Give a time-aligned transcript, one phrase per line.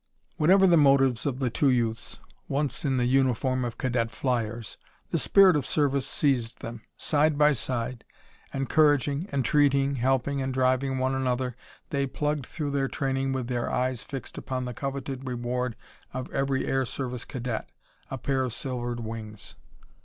[0.37, 2.17] Whatever the motives of the two youths,
[2.47, 4.75] once in the uniform of cadet flyers,
[5.11, 6.81] the spirit of service seized them.
[6.97, 8.03] Side by side,
[8.51, 11.55] encouraging, entreating, helping and driving one another
[11.91, 15.75] they plugged through their training with their eyes fixed upon the coveted reward
[16.15, 17.69] of every air service cadet
[18.09, 19.53] a pair of silvered wings!